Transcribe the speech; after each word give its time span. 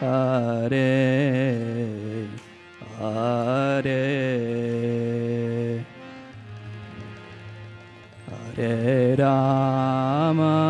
Hare, 0.00 0.78
Hare, 2.98 3.90
Hare 8.56 9.16
Rama, 9.16 10.69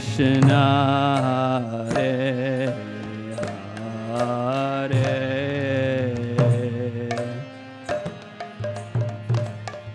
Krishna, 0.00 0.64
Hare 1.92 2.74
Hare. 4.08 5.04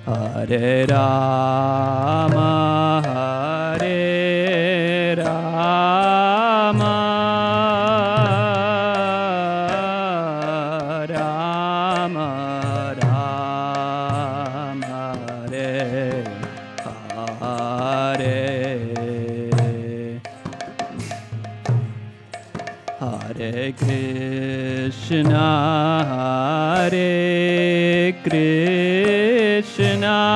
Hare 0.06 0.86
Rama, 0.86 1.55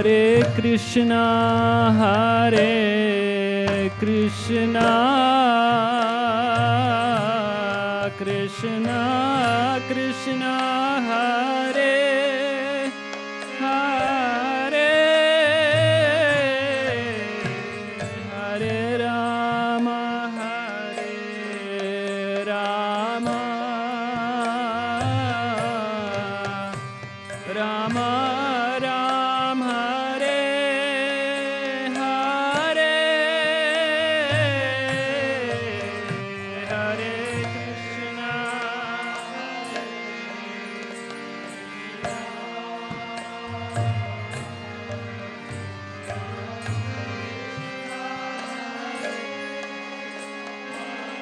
Hare 0.00 0.40
Krishna, 0.54 1.92
Hare 1.98 3.90
Krishna, 3.98 5.09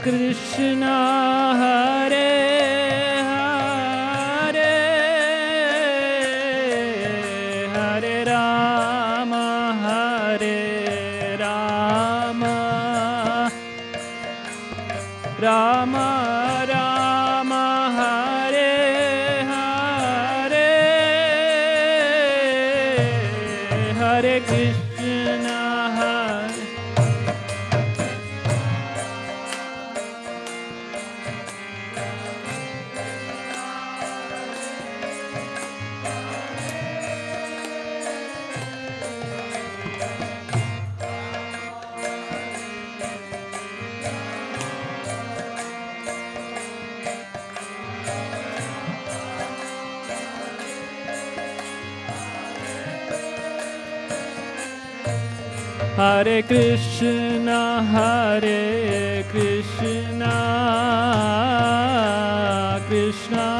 Krishna 0.00 1.19
Hare 56.00 56.42
Krishna, 56.42 57.82
Hare 57.82 59.22
Krishna, 59.28 60.32
Krishna 62.88 63.59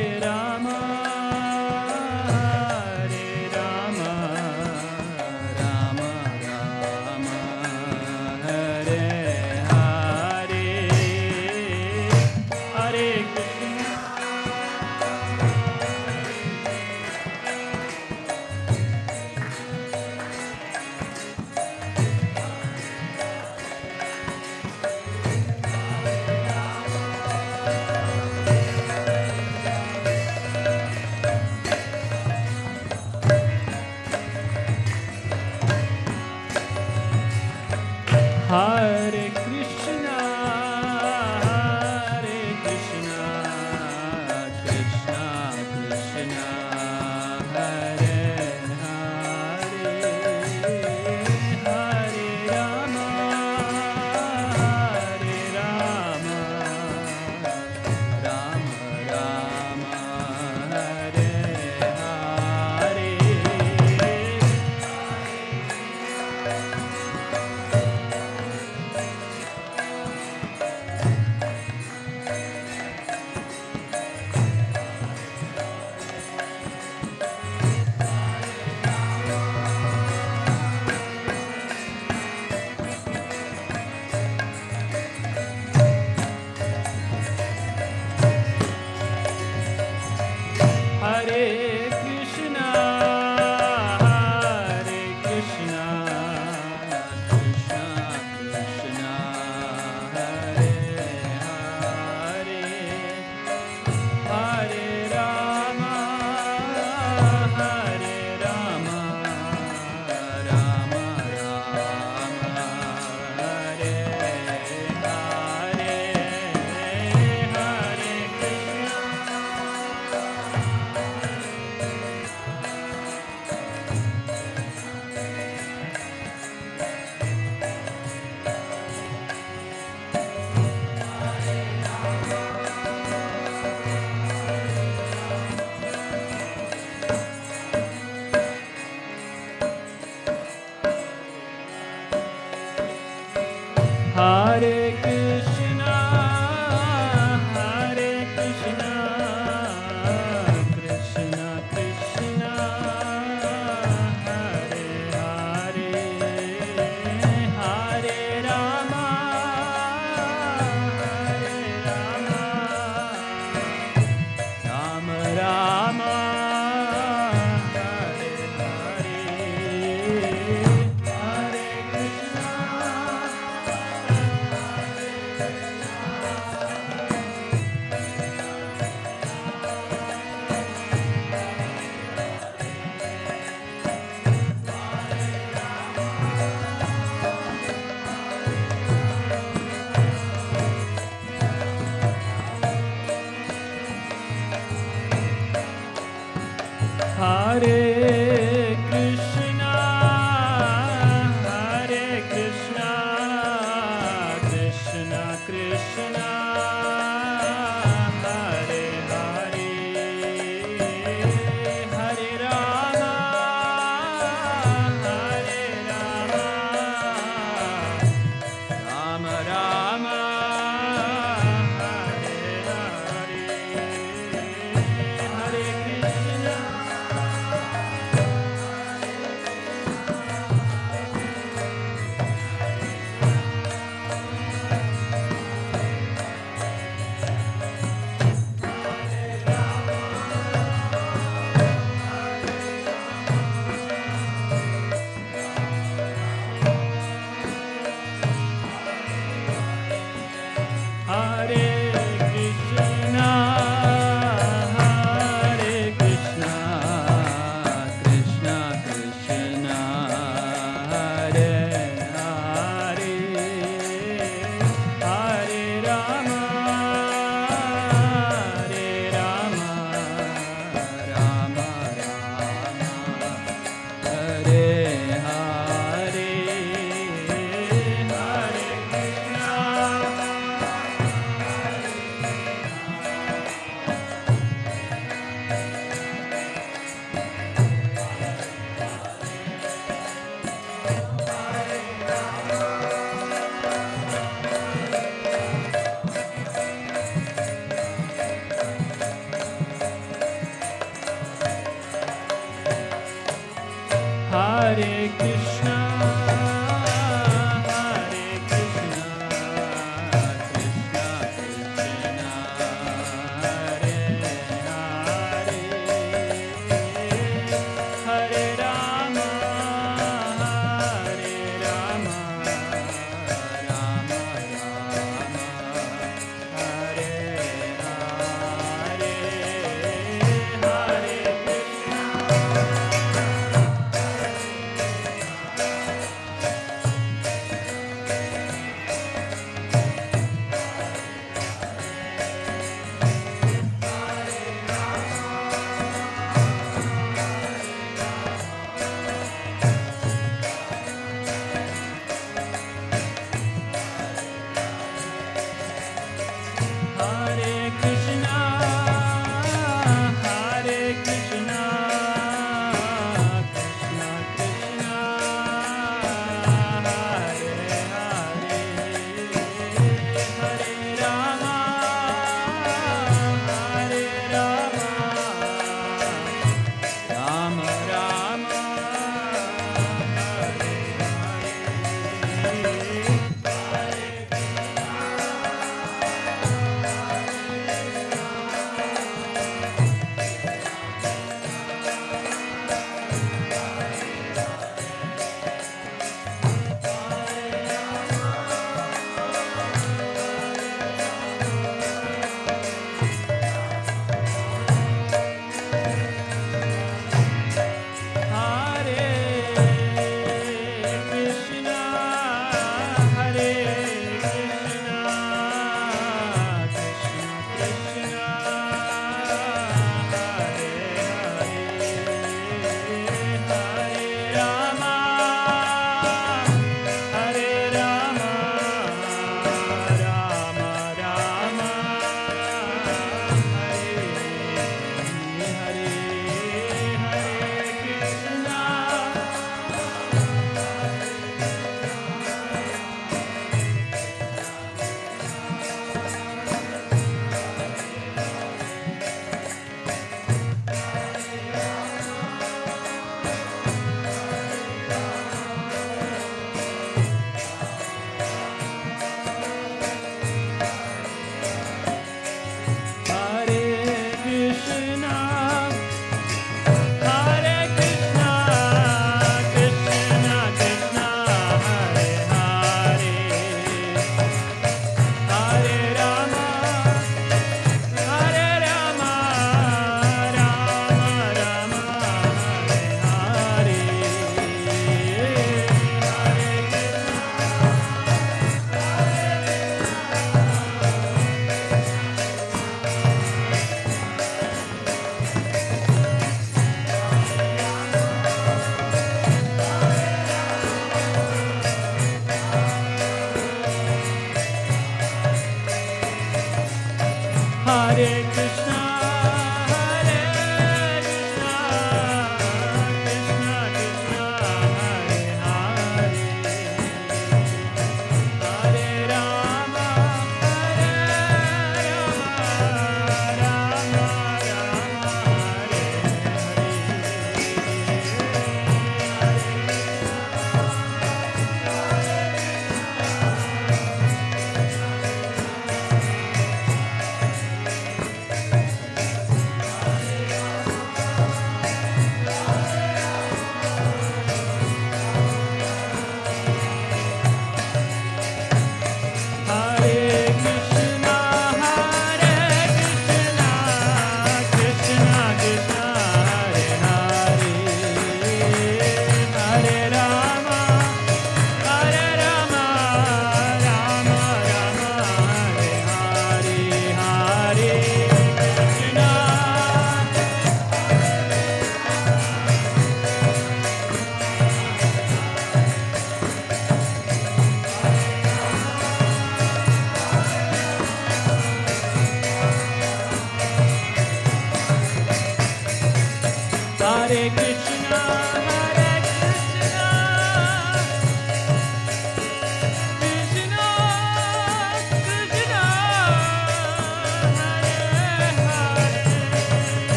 Hare 144.21 144.93
Krishna. 145.01 145.30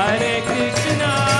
Hare 0.00 0.40
Krishna, 0.40 1.39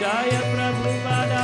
Jai 0.00 0.38
Prabhupad 0.52 1.35